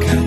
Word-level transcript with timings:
가까 0.00 0.21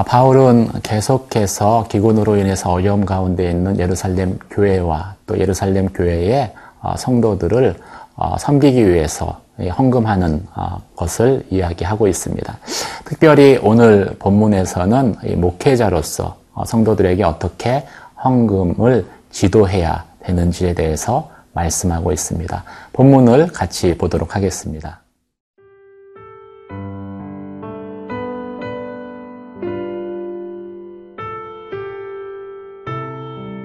바울은 0.00 0.70
계속해서 0.82 1.86
기근으로 1.90 2.36
인해서 2.36 2.70
어려움 2.72 3.04
가운데 3.04 3.50
있는 3.50 3.78
예루살렘 3.78 4.38
교회와 4.50 5.16
또 5.26 5.38
예루살렘 5.38 5.88
교회의 5.88 6.54
어, 6.80 6.96
성도들을 6.96 7.76
어, 8.16 8.36
섬기기 8.38 8.88
위해서 8.88 9.40
헌금하는 9.58 10.46
어, 10.54 10.80
것을 10.96 11.44
이야기하고 11.50 12.08
있습니다. 12.08 12.58
특별히 13.04 13.58
오늘 13.62 14.16
본문에서는 14.18 15.16
목회자로서 15.36 16.38
성도들에게 16.64 17.22
어떻게 17.24 17.86
헌금을 18.24 19.06
지도해야 19.30 20.04
되는지에 20.20 20.72
대해서 20.72 21.30
말씀하고 21.52 22.12
있습니다. 22.12 22.64
본문을 22.94 23.48
같이 23.48 23.96
보도록 23.98 24.36
하겠습니다. 24.36 25.00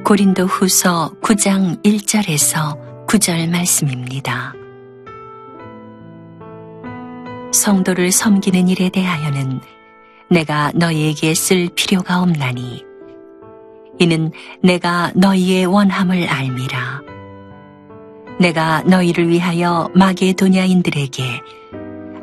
고린도 0.08 0.46
후서 0.46 1.12
9장 1.22 1.84
1절에서 1.84 3.06
9절 3.08 3.50
말씀입니다. 3.50 4.54
성도를 7.52 8.14
섬기는 8.14 8.70
일에 8.70 8.88
대하여는 8.88 9.60
내가 10.30 10.72
너희에게 10.76 11.34
쓸 11.34 11.68
필요가 11.76 12.22
없나니 12.22 12.86
이는 14.00 14.32
내가 14.64 15.12
너희의 15.14 15.66
원함을 15.66 16.30
알미라. 16.30 17.02
내가 18.40 18.84
너희를 18.84 19.28
위하여 19.28 19.90
마게도냐인들에게 19.94 21.42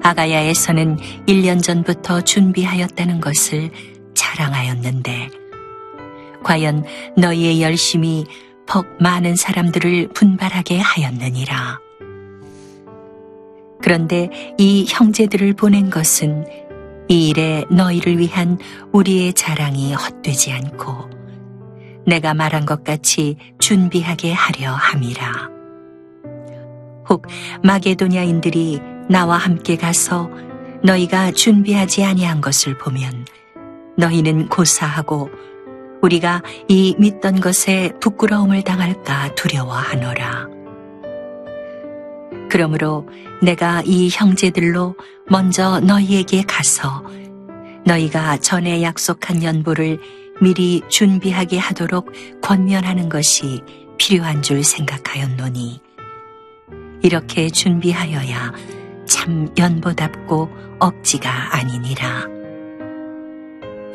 아가야에서는 0.02 0.96
1년 1.26 1.62
전부터 1.62 2.22
준비하였다는 2.22 3.20
것을 3.20 3.70
자랑하였는데 4.14 5.43
과연 6.44 6.84
너희의 7.16 7.60
열심이 7.60 8.24
퍽 8.66 8.86
많은 9.00 9.34
사람들을 9.34 10.10
분발하게 10.14 10.78
하였느니라. 10.78 11.80
그런데 13.82 14.30
이 14.56 14.86
형제들을 14.88 15.54
보낸 15.54 15.90
것은 15.90 16.46
이 17.08 17.28
일에 17.28 17.64
너희를 17.70 18.18
위한 18.18 18.58
우리의 18.92 19.34
자랑이 19.34 19.92
헛되지 19.92 20.52
않고 20.52 21.10
내가 22.06 22.32
말한 22.32 22.64
것 22.64 22.84
같이 22.84 23.36
준비하게 23.58 24.32
하려 24.32 24.72
함이라. 24.72 25.50
혹 27.10 27.26
마게도냐인들이 27.62 28.80
나와 29.10 29.36
함께 29.36 29.76
가서 29.76 30.30
너희가 30.82 31.32
준비하지 31.32 32.04
아니한 32.04 32.40
것을 32.40 32.78
보면 32.78 33.26
너희는 33.96 34.48
고사하고 34.48 35.28
우리가 36.04 36.42
이 36.68 36.94
믿던 36.98 37.40
것에 37.40 37.92
부끄러움을 37.98 38.62
당할까 38.62 39.34
두려워하노라. 39.36 40.48
그러므로 42.50 43.08
내가 43.42 43.82
이 43.86 44.10
형제들로 44.12 44.96
먼저 45.30 45.80
너희에게 45.80 46.42
가서 46.42 47.04
너희가 47.86 48.36
전에 48.36 48.82
약속한 48.82 49.42
연보를 49.42 49.98
미리 50.42 50.82
준비하게 50.88 51.58
하도록 51.58 52.12
권면하는 52.42 53.08
것이 53.08 53.62
필요한 53.96 54.42
줄 54.42 54.62
생각하였노니 54.62 55.80
이렇게 57.02 57.48
준비하여야 57.48 58.52
참 59.06 59.48
연보답고 59.56 60.50
억지가 60.80 61.56
아니니라. 61.56 62.26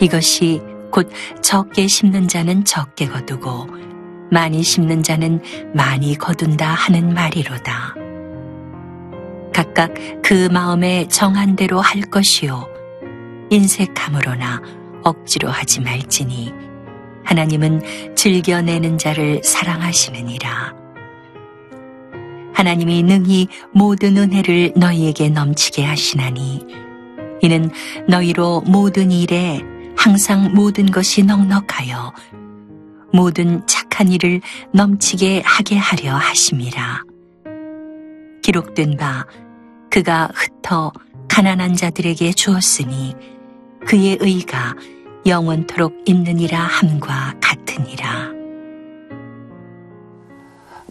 이것이 0.02 0.60
곧 0.92 1.10
적게 1.42 1.88
심는 1.88 2.28
자는 2.28 2.66
적게 2.66 3.08
거두고 3.08 3.68
많이 4.32 4.64
심는 4.64 5.04
자는 5.04 5.42
많이 5.74 6.16
거둔다 6.16 6.68
하는 6.68 7.14
말이로다. 7.14 7.96
각각 9.54 9.94
그 10.24 10.48
마음에 10.52 11.08
정한 11.08 11.56
대로 11.56 11.80
할 11.82 12.02
것이요 12.02 12.68
인색함으로나 13.50 14.62
억지로 15.04 15.50
하지 15.50 15.82
말지니 15.82 16.54
하나님은 17.24 18.16
즐겨내는 18.16 18.98
자를 18.98 19.42
사랑하시느니라. 19.44 20.76
하나님이 22.54 23.04
능히 23.04 23.48
모든 23.72 24.18
은혜를 24.18 24.74
너희에게 24.76 25.30
넘치게 25.30 25.86
하시나니 25.86 26.66
이는 27.42 27.70
너희로 28.08 28.64
모든 28.68 29.12
일에 29.12 29.62
항상 30.00 30.54
모든 30.54 30.90
것이 30.90 31.24
넉넉하여 31.24 32.14
모든 33.12 33.68
착한 33.68 34.08
일을 34.08 34.40
넘치게 34.74 35.42
하게 35.44 35.78
하려 35.78 36.16
하심이라. 36.16 37.04
기록된 38.42 38.96
바 38.96 39.26
그가 39.92 40.30
흩어 40.34 40.94
가난한 41.28 41.76
자들에게 41.76 42.32
주었으니 42.32 43.14
그의 43.86 44.18
의가 44.22 44.74
영원토록 45.26 46.04
있느니라 46.06 46.58
함과 46.58 47.34
같으니라. 47.42 48.30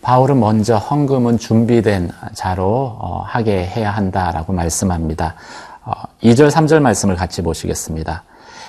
바울은 0.03 0.39
먼저 0.39 0.77
헌금은 0.77 1.39
준비된 1.39 2.11
자로 2.35 2.99
어, 3.01 3.23
하게 3.27 3.65
해야 3.65 3.91
한다라고 3.91 4.53
말씀합니다. 4.53 5.35
2절, 6.23 6.47
어, 6.47 6.49
3절 6.49 6.81
말씀을 6.83 7.17
같이 7.17 7.41
보시겠습니다. 7.41 8.23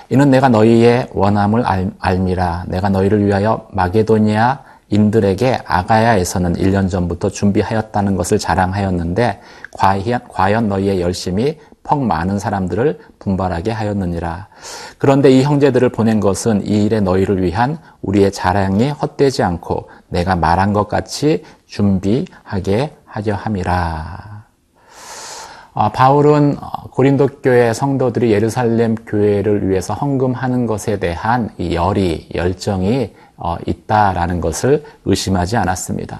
이는 0.09 0.31
내가 0.31 0.49
너희의 0.49 1.07
원함을 1.13 1.63
알, 1.99 2.17
미라 2.17 2.65
내가 2.67 2.89
너희를 2.89 3.25
위하여 3.25 3.67
마게도니아 3.71 4.63
인들에게 4.89 5.59
아가야에서는 5.65 6.53
1년 6.53 6.89
전부터 6.89 7.29
준비하였다는 7.29 8.15
것을 8.15 8.39
자랑하였는데 8.39 9.39
과연, 9.71 10.21
과연 10.27 10.67
너희의 10.67 10.99
열심이 10.99 11.59
퍽 11.83 12.03
많은 12.03 12.39
사람들을 12.39 12.99
분발하게 13.19 13.71
하였느니라. 13.71 14.47
그런데 14.97 15.31
이 15.31 15.43
형제들을 15.43 15.89
보낸 15.89 16.19
것은 16.19 16.65
이 16.65 16.85
일에 16.85 17.01
너희를 17.01 17.43
위한 17.43 17.77
우리의 18.01 18.31
자랑이 18.31 18.89
헛되지 18.89 19.43
않고 19.43 19.89
내가 20.07 20.35
말한 20.35 20.73
것 20.73 20.87
같이 20.87 21.43
준비하게 21.67 22.95
하려 23.05 23.35
함이라. 23.35 24.38
아, 25.81 25.87
바울은 25.87 26.57
고린도 26.91 27.39
교회 27.41 27.71
성도들이 27.71 28.33
예루살렘 28.33 28.95
교회를 28.95 29.69
위해서 29.69 29.93
헌금하는 29.93 30.65
것에 30.65 30.99
대한 30.99 31.51
열이 31.57 32.27
열정이 32.35 33.15
어, 33.37 33.55
있다라는 33.65 34.41
것을 34.41 34.83
의심하지 35.05 35.55
않았습니다. 35.55 36.19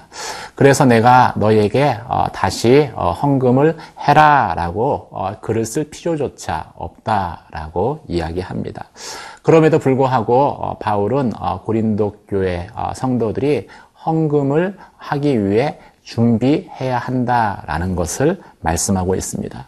그래서 0.54 0.86
내가 0.86 1.34
너에게 1.36 1.98
어, 2.08 2.24
다시 2.32 2.88
어, 2.94 3.12
헌금을 3.12 3.76
해라라고 4.08 5.10
글을 5.42 5.66
쓸 5.66 5.90
필요조차 5.90 6.72
없다라고 6.74 8.04
이야기합니다. 8.08 8.86
그럼에도 9.42 9.78
불구하고 9.78 10.78
바울은 10.80 11.32
고린도 11.66 12.16
교회 12.28 12.66
성도들이 12.94 13.68
헌금을 14.06 14.78
하기 14.96 15.44
위해 15.46 15.78
준비해야 16.02 16.98
한다라는 16.98 17.94
것을 17.94 18.40
말씀하고 18.60 19.14
있습니다. 19.14 19.66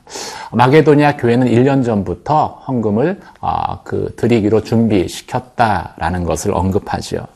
마게도니아 0.53 1.17
교회는 1.17 1.47
1년 1.47 1.85
전부터 1.85 2.63
헌금을 2.67 3.21
그 3.85 4.15
드리기로 4.17 4.63
준비시켰다라는 4.63 6.25
것을 6.25 6.53
언급하지요. 6.55 7.27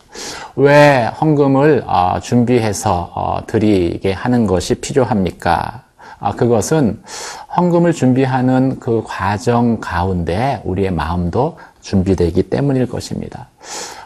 왜 0.56 1.04
헌금을 1.20 1.84
어, 1.86 2.18
준비해서 2.20 3.12
어, 3.14 3.46
드리게 3.46 4.12
하는 4.12 4.46
것이 4.46 4.76
필요합니까? 4.76 5.82
아, 6.18 6.32
그것은 6.32 7.02
헌금을 7.56 7.92
준비하는 7.92 8.80
그 8.80 9.02
과정 9.04 9.78
가운데 9.80 10.62
우리의 10.64 10.90
마음도 10.90 11.58
준비되기 11.82 12.44
때문일 12.44 12.86
것입니다. 12.86 13.48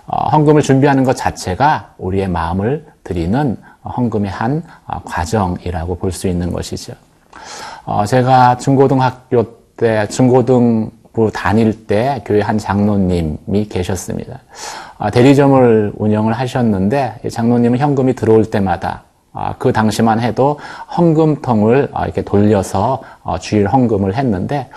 어, 0.06 0.28
헌금을 0.30 0.62
준비하는 0.62 1.04
것 1.04 1.16
자체가 1.16 1.94
우리의 1.98 2.28
마음을 2.28 2.86
드리는 3.04 3.56
헌금의 3.84 4.30
한 4.30 4.62
과정이라고 5.04 5.96
볼 5.96 6.12
수 6.12 6.28
있는 6.28 6.52
것이죠. 6.52 6.92
제가 8.06 8.58
중고등학교 8.58 9.60
그때 9.80 10.06
중고등 10.08 10.90
부 11.14 11.30
다닐 11.32 11.86
때 11.86 12.22
교회 12.26 12.42
한 12.42 12.58
장로님이 12.58 13.66
계셨습니다. 13.70 14.40
아, 14.98 15.10
대리점을 15.10 15.94
운영을 15.96 16.34
하셨는데 16.34 17.20
이 17.24 17.30
장로님은 17.30 17.78
현금이 17.78 18.14
들어올 18.14 18.44
때마다 18.44 19.04
아, 19.32 19.54
그 19.58 19.72
당시만 19.72 20.20
해도 20.20 20.58
헌금통을 20.98 21.88
아, 21.94 22.04
이렇게 22.04 22.20
돌려서 22.22 23.00
어, 23.22 23.38
주일 23.38 23.66
헌금을 23.68 24.16
했는데 24.16 24.68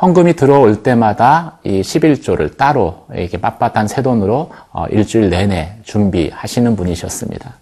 헌금이 0.00 0.36
들어올 0.36 0.84
때마다 0.84 1.58
이 1.64 1.80
11조를 1.80 2.56
따로 2.56 3.06
이렇게 3.12 3.38
빳빳한 3.38 3.88
새 3.88 4.02
돈으로 4.02 4.52
어, 4.72 4.86
일주일 4.88 5.30
내내 5.30 5.78
준비하시는 5.82 6.76
분이셨습니다. 6.76 7.54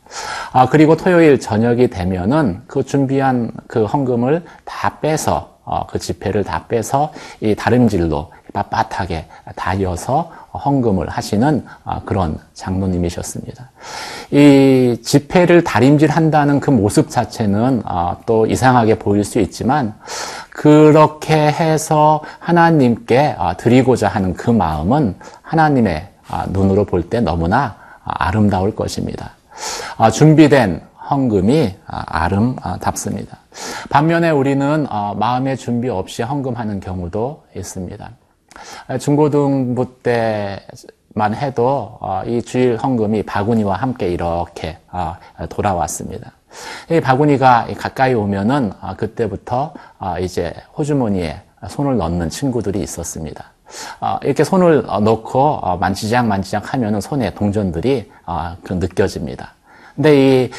아, 0.53 0.69
그리고 0.69 0.97
토요일 0.97 1.41
저녁이 1.41 1.89
되면은 1.89 2.63
그 2.67 2.85
준비한 2.85 3.51
그 3.67 3.85
헌금을 3.85 4.45
다 4.65 4.99
빼서 5.01 5.51
어, 5.65 5.87
그 5.87 5.99
지폐를 5.99 6.45
다 6.45 6.65
빼서 6.69 7.13
이 7.41 7.55
다림질로 7.55 8.33
빳빳하게 8.53 9.25
다려서 9.57 10.31
헌금을 10.53 11.09
하시는 11.09 11.65
아, 11.85 12.01
그런 12.05 12.39
장로님이셨습니다. 12.53 13.71
이 14.33 14.99
지폐를 15.03 15.65
다림질한다는 15.65 16.61
그 16.61 16.71
모습 16.71 17.09
자체는 17.09 17.83
아, 17.87 18.17
또 18.27 18.45
이상하게 18.47 18.99
보일 18.99 19.25
수 19.25 19.41
있지만 19.41 19.95
그렇게 20.51 21.35
해서 21.35 22.23
하나님께 22.41 23.37
아, 23.39 23.57
드리고자 23.57 24.09
하는 24.09 24.35
그 24.35 24.51
마음은 24.51 25.17
하나님의 25.43 26.09
눈으로 26.49 26.85
볼 26.85 27.09
때 27.09 27.21
너무나 27.21 27.77
아름다울 28.05 28.75
것입니다. 28.75 29.33
준비된 30.13 30.83
헌금이 31.11 31.75
아름답습니다. 31.87 33.39
반면에 33.91 34.31
우리는 34.31 34.87
마음의 35.17 35.57
준비 35.57 35.89
없이 35.89 36.23
헌금하는 36.23 36.81
경우도 36.81 37.45
있습니다. 37.57 38.11
중고등부 39.01 40.03
때만 40.03 41.35
해도 41.35 41.99
어, 42.01 42.23
이 42.27 42.43
주일 42.43 42.77
헌금이 42.77 43.23
바구니와 43.25 43.77
함께 43.77 44.09
이렇게 44.09 44.79
어, 44.91 45.17
돌아왔습니다. 45.49 46.33
이 46.91 47.01
바구니가 47.01 47.69
가까이 47.79 48.15
오면은 48.15 48.73
어, 48.81 48.95
그때부터 48.97 49.75
이제 50.21 50.53
호주머니에 50.77 51.41
손을 51.69 51.97
넣는 51.97 52.29
친구들이 52.29 52.81
있었습니다. 52.81 53.53
이렇게 54.23 54.45
손을 54.45 54.83
넣고 54.83 55.79
만지작 55.79 56.27
만지작 56.27 56.75
하면은 56.75 57.01
손에 57.01 57.33
동전들이 57.35 58.11
그 58.65 58.73
느껴집니다. 58.75 59.55
근데 59.95 60.45
이 60.45 60.51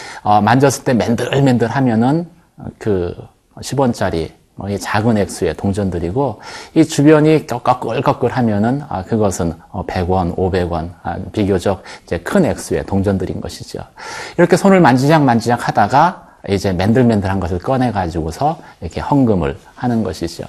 만졌을 0.44 0.84
때 0.84 0.94
맨들맨들 0.94 1.68
하면은 1.68 2.28
그 2.78 3.16
10원짜리 3.58 4.32
뭐 4.56 4.76
작은 4.78 5.18
액수의 5.18 5.56
동전들이고 5.56 6.40
이 6.76 6.86
주변이 6.86 7.48
꺼끌꺼끌 7.48 8.30
하면은 8.32 8.84
아, 8.88 9.04
그것은 9.04 9.54
100원, 9.72 10.34
어, 10.34 10.36
500원 10.36 10.92
아, 11.02 11.18
비교적 11.32 11.84
이제 12.04 12.20
큰 12.20 12.46
액수의 12.46 12.86
동전들인 12.86 13.42
것이죠. 13.42 13.80
이렇게 14.38 14.56
손을 14.56 14.80
만지작 14.80 15.24
만지작 15.24 15.68
하다가 15.68 16.28
이제 16.50 16.72
맨들맨들한 16.72 17.40
것을 17.40 17.58
꺼내 17.58 17.92
가지고서 17.92 18.60
이렇게 18.82 19.02
헌금을 19.02 19.58
하는 19.76 20.04
것이죠. 20.04 20.44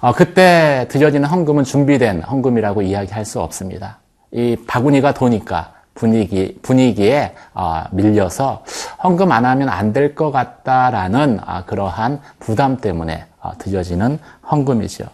어, 0.00 0.12
그때 0.12 0.86
드려지는 0.88 1.28
헌금은 1.28 1.64
준비된 1.64 2.22
헌금이라고 2.22 2.82
이야기할 2.82 3.26
수 3.26 3.40
없습니다. 3.40 3.98
이 4.32 4.56
바구니가 4.66 5.12
도니까 5.12 5.74
분위기, 5.94 6.58
분위기에 6.62 7.34
어, 7.54 7.84
밀려서 7.90 8.64
헌금 9.02 9.30
안 9.32 9.44
하면 9.44 9.68
안 9.68 9.92
될 9.92 10.14
것 10.14 10.30
같다라는 10.30 11.40
아, 11.44 11.64
그러한 11.64 12.20
부담 12.38 12.76
때문에 12.78 13.26
어, 13.40 13.52
드려지는 13.58 14.18
헌금이죠. 14.50 15.04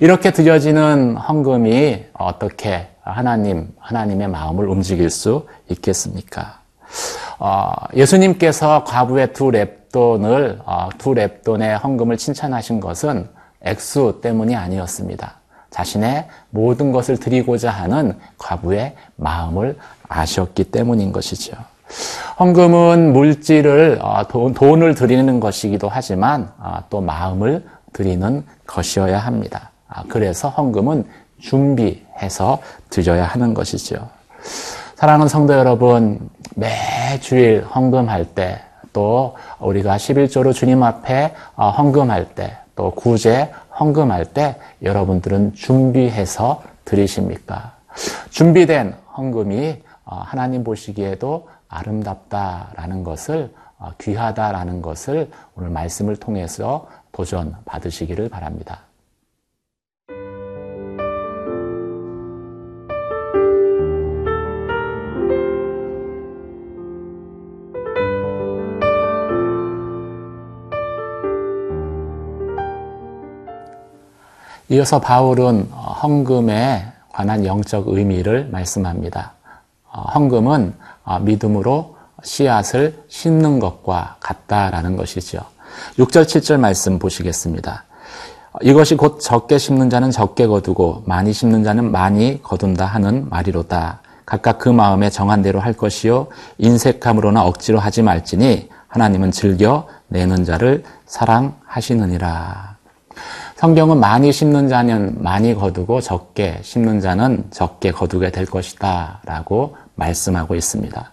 이렇게 0.00 0.30
드려지는 0.32 1.16
헌금이 1.16 2.04
어떻게 2.14 2.88
하나님, 3.02 3.72
하나님의 3.78 4.28
마음을 4.28 4.68
움직일 4.68 5.10
수 5.10 5.46
있겠습니까? 5.70 6.60
어, 7.38 7.72
예수님께서 7.94 8.84
과부의 8.84 9.32
두 9.32 9.46
랩돈을, 9.50 10.60
두 10.98 11.10
랩돈의 11.14 11.82
헌금을 11.82 12.16
칭찬하신 12.16 12.80
것은 12.80 13.28
액수 13.62 14.20
때문이 14.22 14.54
아니었습니다. 14.54 15.34
자신의 15.70 16.28
모든 16.50 16.92
것을 16.92 17.18
드리고자 17.18 17.70
하는 17.70 18.18
과부의 18.38 18.94
마음을 19.16 19.76
아셨기 20.08 20.64
때문인 20.64 21.12
것이죠. 21.12 21.56
헌금은 22.38 23.12
물질을 23.12 23.98
어, 24.02 24.26
돈을 24.28 24.94
드리는 24.94 25.40
것이기도 25.40 25.88
하지만 25.88 26.52
어, 26.58 26.78
또 26.90 27.00
마음을 27.00 27.64
드리는 27.92 28.44
것이어야 28.66 29.18
합니다. 29.18 29.70
아, 29.88 30.02
그래서 30.08 30.48
헌금은 30.48 31.04
준비해서 31.38 32.60
드려야 32.90 33.24
하는 33.24 33.54
것이죠. 33.54 34.08
사랑하는 34.96 35.28
성도 35.28 35.54
여러분, 35.54 36.28
매주일 36.54 37.64
헌금할 37.64 38.24
때, 38.34 38.60
또 38.92 39.34
우리가 39.60 39.96
11조로 39.96 40.54
주님 40.54 40.82
앞에 40.82 41.34
어, 41.54 41.70
헌금할 41.70 42.34
때, 42.34 42.56
또 42.74 42.90
구제 42.90 43.50
헌금할 43.78 44.26
때 44.26 44.56
여러분들은 44.82 45.54
준비해서 45.54 46.62
드리십니까? 46.84 47.72
준비된 48.30 48.94
헌금이 49.16 49.68
어, 49.68 49.85
하나님 50.14 50.64
보시기에도 50.64 51.48
아름답다라는 51.68 53.04
것을 53.04 53.52
어, 53.78 53.90
귀하다라는 54.00 54.80
것을 54.80 55.30
오늘 55.54 55.70
말씀을 55.70 56.16
통해서 56.16 56.88
도전 57.12 57.54
받으시기를 57.66 58.28
바랍니다. 58.30 58.80
이어서 74.68 75.00
바울은 75.00 75.70
헌금에 75.70 76.92
관한 77.08 77.46
영적 77.46 77.88
의미를 77.88 78.48
말씀합니다. 78.48 79.35
어, 80.16 80.18
헌금은 80.18 80.74
어, 81.04 81.18
믿음으로 81.20 81.96
씨앗을 82.22 83.04
심는 83.08 83.60
것과 83.60 84.16
같다라는 84.20 84.96
것이죠. 84.96 85.40
6절, 85.98 86.24
7절 86.24 86.58
말씀 86.58 86.98
보시겠습니다. 86.98 87.84
이것이 88.62 88.96
곧 88.96 89.20
적게 89.20 89.58
심는 89.58 89.90
자는 89.90 90.10
적게 90.10 90.46
거두고 90.46 91.02
많이 91.04 91.34
심는 91.34 91.62
자는 91.62 91.92
많이 91.92 92.42
거둔다 92.42 92.86
하는 92.86 93.28
말이로다. 93.28 94.00
각각 94.24 94.58
그 94.58 94.70
마음에 94.70 95.10
정한 95.10 95.42
대로 95.42 95.60
할 95.60 95.74
것이요 95.74 96.28
인색함으로나 96.58 97.44
억지로 97.44 97.78
하지 97.78 98.02
말지니 98.02 98.70
하나님은 98.88 99.30
즐겨 99.30 99.86
내는 100.08 100.44
자를 100.44 100.82
사랑하시느니라. 101.04 102.76
성경은 103.56 104.00
많이 104.00 104.32
심는 104.32 104.68
자는 104.68 105.16
많이 105.22 105.54
거두고 105.54 106.00
적게 106.00 106.58
심는 106.62 107.00
자는 107.00 107.44
적게 107.50 107.90
거두게 107.90 108.30
될 108.30 108.46
것이다 108.46 109.20
라고 109.24 109.76
말씀하고 109.96 110.54
있습니다. 110.54 111.10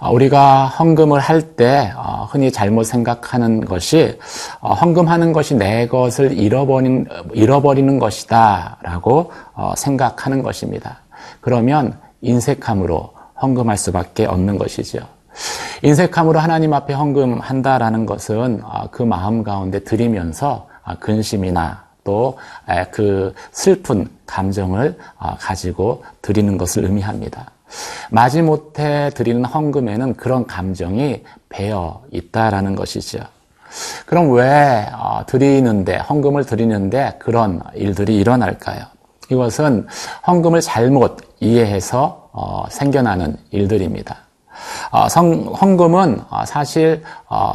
어, 0.00 0.10
우리가 0.12 0.66
헌금을 0.66 1.20
할때 1.20 1.92
어, 1.94 2.26
흔히 2.30 2.50
잘못 2.50 2.84
생각하는 2.84 3.64
것이 3.64 4.18
어, 4.60 4.72
헌금하는 4.72 5.32
것이 5.32 5.54
내 5.54 5.86
것을 5.86 6.32
잃어버리는, 6.36 7.06
잃어버리는 7.34 7.98
것이다 7.98 8.78
라고 8.82 9.30
생각하는 9.76 10.42
것입니다. 10.42 11.00
그러면 11.40 11.98
인색함으로 12.22 13.12
헌금할 13.40 13.76
수밖에 13.76 14.24
없는 14.24 14.58
것이죠. 14.58 15.00
인색함으로 15.82 16.38
하나님 16.38 16.72
앞에 16.72 16.92
헌금한다라는 16.92 18.06
것은 18.06 18.62
그 18.90 19.02
마음 19.02 19.42
가운데 19.42 19.84
드리면서 19.84 20.66
아, 20.82 20.96
근심이나 20.96 21.84
또 22.04 22.36
그 22.90 23.34
슬픈 23.52 24.08
감정을 24.26 24.96
아, 25.18 25.36
가지고 25.36 26.04
드리는 26.22 26.56
것을 26.56 26.84
의미합니다. 26.84 27.50
마지못해 28.10 29.10
드리는 29.14 29.44
헌금에는 29.44 30.14
그런 30.14 30.46
감정이 30.46 31.22
배어 31.48 32.02
있다라는 32.10 32.74
것이죠. 32.74 33.20
그럼 34.06 34.32
왜 34.32 34.86
어, 34.92 35.24
드리는데 35.26 35.96
헌금을 35.96 36.44
드리는데 36.44 37.16
그런 37.18 37.60
일들이 37.74 38.16
일어날까요? 38.16 38.84
이것은 39.30 39.86
헌금을 40.26 40.60
잘못 40.60 41.18
이해해서 41.38 42.28
어, 42.32 42.64
생겨나는 42.68 43.36
일들입니다. 43.50 44.16
어, 44.90 45.06
헌금은 45.06 46.20
사실 46.46 47.02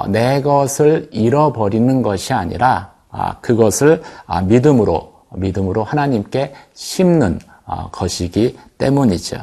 내 0.07 0.41
것을 0.41 1.09
잃어버리는 1.11 2.01
것이 2.01 2.33
아니라 2.33 2.95
아, 3.17 3.37
그것을 3.39 4.03
아, 4.25 4.41
믿음으로 4.41 5.13
믿음으로 5.31 5.83
하나님께 5.83 6.53
심는 6.73 7.39
어, 7.65 7.89
것이기 7.91 8.57
때문이죠. 8.77 9.37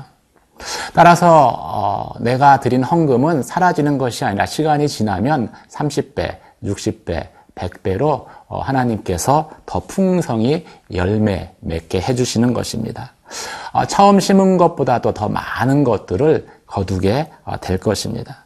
따라서 0.94 1.54
어, 1.58 2.12
내가 2.20 2.60
드린 2.60 2.82
헌금은 2.82 3.42
사라지는 3.42 3.98
것이 3.98 4.24
아니라 4.24 4.46
시간이 4.46 4.88
지나면 4.88 5.52
30배, 5.70 6.36
60배, 6.64 7.28
100배로 7.54 8.26
어, 8.48 8.60
하나님께서 8.60 9.50
더 9.66 9.80
풍성히 9.80 10.66
열매 10.92 11.54
맺게 11.60 12.00
해주시는 12.00 12.52
것입니다. 12.52 13.12
어, 13.72 13.86
처음 13.86 14.20
심은 14.20 14.56
것보다도 14.58 15.12
더 15.12 15.28
많은 15.28 15.84
것들을 15.84 16.46
거두게 16.66 17.30
어, 17.44 17.58
될 17.60 17.78
것입니다. 17.78 18.41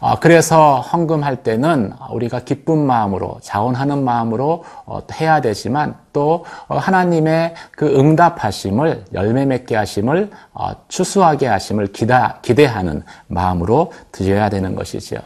어, 0.00 0.18
그래서 0.20 0.80
헌금할 0.80 1.42
때는 1.42 1.92
우리가 2.10 2.40
기쁜 2.40 2.78
마음으로 2.78 3.38
자원하는 3.42 4.02
마음으로 4.04 4.64
어, 4.86 5.00
해야 5.20 5.40
되지만 5.40 5.96
또 6.12 6.44
어, 6.68 6.78
하나님의 6.78 7.54
그 7.72 7.86
응답하심을 7.98 9.04
열매 9.14 9.44
맺게 9.44 9.76
하심을 9.76 10.30
어, 10.52 10.70
추수하게 10.88 11.46
하심을 11.46 11.88
기다, 11.88 12.38
기대하는 12.42 13.02
마음으로 13.26 13.92
드려야 14.12 14.48
되는 14.48 14.74
것이지요. 14.74 15.20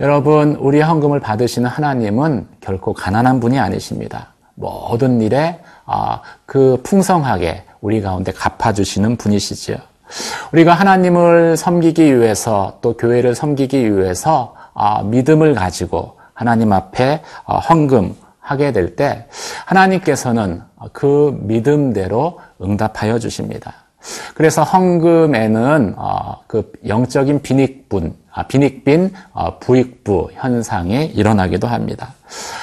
여러분, 0.00 0.56
우리 0.56 0.80
헌금을 0.80 1.20
받으시는 1.20 1.68
하나님은 1.68 2.46
결코 2.60 2.92
가난한 2.92 3.40
분이 3.40 3.58
아니십니다. 3.58 4.34
모든 4.54 5.20
일에 5.20 5.60
아, 5.86 6.20
그 6.44 6.80
풍성하게 6.82 7.64
우리 7.80 8.00
가운데 8.00 8.32
갚아주시는 8.32 9.16
분이시지요. 9.16 9.76
우리가 10.52 10.74
하나님을 10.74 11.56
섬기기 11.56 12.18
위해서 12.20 12.78
또 12.80 12.96
교회를 12.96 13.34
섬기기 13.34 13.96
위해서 13.96 14.54
아, 14.74 15.02
믿음을 15.02 15.54
가지고 15.54 16.16
하나님 16.34 16.72
앞에 16.72 17.22
어, 17.44 17.58
헌금하게 17.58 18.72
될 18.72 18.94
때 18.96 19.26
하나님께서는 19.66 20.62
그 20.92 21.36
믿음대로 21.42 22.38
응답하여 22.62 23.18
주십니다. 23.18 23.74
그래서 24.34 24.62
헌금에는 24.62 25.94
어, 25.96 26.40
그 26.46 26.70
영적인 26.86 27.42
빈익분, 27.42 28.14
아, 28.25 28.25
빈익빈 28.44 29.12
어, 29.32 29.58
부익부 29.58 30.30
현상이 30.34 31.06
일어나기도 31.06 31.66
합니다. 31.66 32.14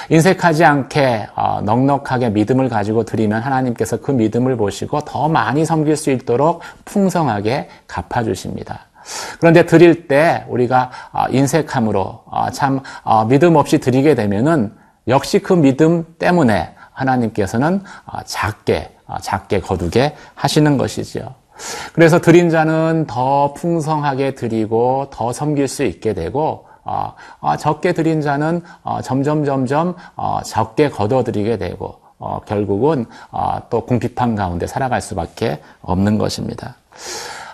인색하지 0.09 0.65
않게 0.65 1.27
어, 1.35 1.61
넉넉하게 1.61 2.29
믿음을 2.29 2.69
가지고 2.69 3.03
드리면 3.03 3.41
하나님께서 3.41 3.97
그 3.97 4.11
믿음을 4.11 4.55
보시고 4.57 5.01
더 5.01 5.27
많이 5.27 5.65
섬길 5.65 5.95
수 5.95 6.11
있도록 6.11 6.61
풍성하게 6.85 7.69
갚아주십니다. 7.87 8.87
그런데 9.39 9.65
드릴 9.65 10.07
때 10.07 10.45
우리가 10.47 10.91
어, 11.11 11.25
인색함으로 11.29 12.23
어, 12.25 12.49
참 12.51 12.79
어, 13.03 13.25
믿음 13.25 13.55
없이 13.55 13.79
드리게 13.79 14.15
되면은 14.15 14.73
역시 15.07 15.39
그 15.39 15.53
믿음 15.53 16.05
때문에 16.19 16.75
하나님께서는 16.91 17.81
어, 18.05 18.19
작게 18.25 18.95
어, 19.05 19.17
작게 19.19 19.61
거두게 19.61 20.15
하시는 20.35 20.77
것이지요. 20.77 21.35
그래서 21.93 22.19
드린 22.19 22.49
자는 22.49 23.05
더 23.07 23.53
풍성하게 23.53 24.35
드리고 24.35 25.07
더 25.11 25.31
섬길 25.31 25.67
수 25.67 25.83
있게 25.83 26.13
되고 26.13 26.65
어, 26.83 27.13
어, 27.39 27.55
적게 27.57 27.93
드린 27.93 28.21
자는 28.21 28.61
어, 28.83 29.01
점점 29.01 29.45
점점 29.45 29.95
어, 30.15 30.41
적게 30.43 30.89
거둬들이게 30.89 31.57
되고 31.57 31.99
어, 32.17 32.39
결국은 32.45 33.05
어, 33.31 33.57
또 33.69 33.85
궁핍한 33.85 34.35
가운데 34.35 34.67
살아갈 34.67 35.01
수밖에 35.01 35.61
없는 35.81 36.17
것입니다. 36.17 36.75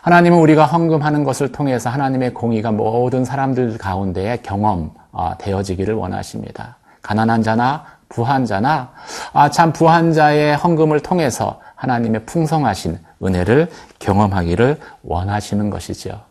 하나님은 0.02 0.40
우리가 0.40 0.66
헌금하는 0.66 1.24
것을 1.24 1.52
통해서 1.52 1.90
하나님의 1.90 2.34
공의가 2.34 2.72
모든 2.72 3.26
사람들 3.26 3.78
가운데에 3.78 4.38
경험 4.44 4.92
어, 5.12 5.34
되어지기를 5.38 5.94
원하십니다. 5.94 6.78
가난한 7.02 7.44
자나 7.44 7.84
부한 8.10 8.46
자나 8.46 8.92
아, 9.34 9.50
참 9.50 9.72
부한 9.72 10.14
자의 10.14 10.56
헌금을 10.56 11.02
통해서 11.02 11.60
하나님의 11.80 12.26
풍성하신 12.26 13.00
은혜를 13.24 13.70
경험하기를 14.00 14.80
원하시는 15.04 15.70
것이죠. 15.70 16.22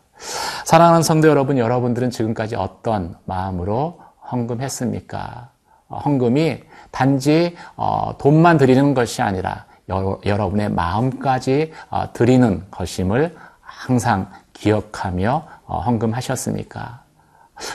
사랑하는 0.65 1.01
성도 1.01 1.27
여러분, 1.27 1.57
여러분들은 1.57 2.11
지금까지 2.11 2.55
어떤 2.55 3.15
마음으로 3.25 3.99
헌금했습니까? 4.31 5.49
어, 5.87 5.97
헌금이 5.97 6.61
단지 6.91 7.55
어, 7.75 8.15
돈만 8.19 8.57
드리는 8.57 8.93
것이 8.93 9.23
아니라 9.23 9.65
여러, 9.87 10.49
분의 10.49 10.69
마음까지 10.69 11.73
어, 11.89 12.13
드리는 12.13 12.63
것임을 12.69 13.35
항상 13.59 14.29
기억하며 14.53 15.47
헌금하셨습니까? 15.67 17.01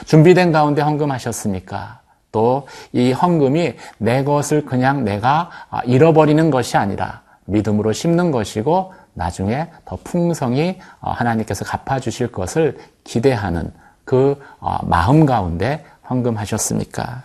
준비된 0.05 0.51
가운데 0.53 0.81
헌금하셨습니까? 0.81 1.99
또 2.31 2.67
이 2.91 3.11
헌금이 3.11 3.75
내 3.97 4.23
것을 4.23 4.65
그냥 4.65 5.03
내가 5.03 5.49
잃어버리는 5.85 6.51
것이 6.51 6.77
아니라 6.77 7.24
믿음으로 7.45 7.93
심는 7.93 8.31
것이고 8.31 8.93
나중에 9.13 9.69
더 9.85 9.97
풍성히 10.03 10.79
하나님께서 10.99 11.63
갚아주실 11.65 12.31
것을 12.31 12.77
기대하는 13.03 13.71
그 14.03 14.39
마음 14.83 15.25
가운데 15.25 15.85
헌금하셨습니까? 16.09 17.23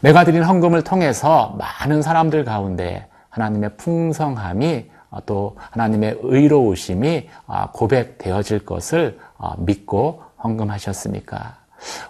내가 0.00 0.24
드린 0.24 0.42
헌금을 0.42 0.82
통해서 0.84 1.56
많은 1.58 2.02
사람들 2.02 2.44
가운데 2.44 3.06
하나님의 3.28 3.76
풍성함이 3.76 4.90
또 5.26 5.56
하나님의 5.70 6.18
의로우심이 6.22 7.28
고백되어질 7.72 8.64
것을 8.64 9.18
믿고 9.58 10.22
헌금하셨습니까? 10.42 11.56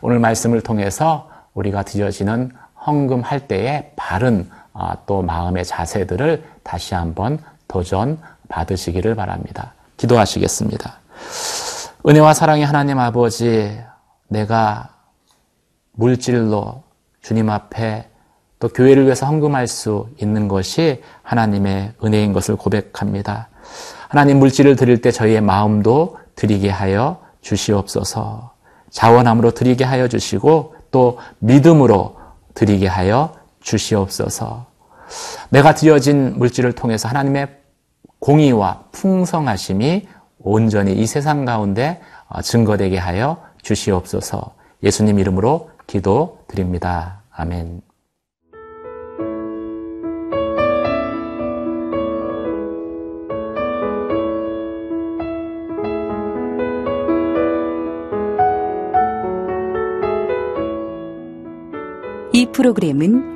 오늘 0.00 0.18
말씀을 0.18 0.60
통해서 0.62 1.28
우리가 1.54 1.82
드려지는 1.82 2.52
헌금할 2.86 3.48
때의 3.48 3.92
바른 3.96 4.48
또 5.06 5.23
마음의 5.23 5.64
자세들을 5.64 6.45
다시 6.62 6.95
한번 6.95 7.38
도전 7.68 8.18
받으시기를 8.49 9.14
바랍니다. 9.14 9.75
기도하시겠습니다. 9.97 10.99
은혜와 12.06 12.35
사랑의 12.35 12.64
하나님 12.64 12.99
아버지, 12.99 13.78
내가 14.28 14.90
물질로 15.92 16.83
주님 17.23 17.50
앞에 17.50 18.09
또 18.59 18.68
교회를 18.68 19.04
위해서 19.04 19.26
헌금할 19.26 19.66
수 19.66 20.09
있는 20.21 20.49
것이 20.49 21.02
하나님의 21.23 21.95
은혜인 22.04 22.33
것을 22.33 22.56
고백합니다. 22.56 23.49
하나님 24.09 24.38
물질을 24.38 24.76
드릴 24.76 25.00
때 25.00 25.11
저희의 25.11 25.40
마음도 25.40 26.18
드리게 26.37 26.71
하여 26.71 27.21
주시옵소서. 27.40 28.52
자원함으로 28.90 29.50
드리게 29.52 29.85
하여 29.85 30.09
주시고 30.09 30.76
또 30.90 31.18
믿음으로 31.40 32.16
드리게 32.54 32.87
하여 32.87 33.35
주시옵소서. 33.66 34.66
내가 35.50 35.75
드려진 35.75 36.38
물질을 36.38 36.73
통해서 36.73 37.08
하나님의 37.08 37.49
공의와 38.20 38.85
풍성하심이 38.92 40.08
온전히 40.38 40.92
이 40.92 41.06
세상 41.06 41.44
가운데 41.44 42.00
증거되게 42.42 42.96
하여 42.96 43.42
주시옵소서. 43.62 44.54
예수님 44.82 45.18
이름으로 45.18 45.70
기도 45.87 46.38
드립니다. 46.46 47.23
아멘. 47.30 47.82
이 62.32 62.46
프로그램은 62.52 63.36